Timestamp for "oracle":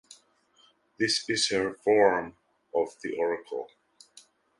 3.17-3.69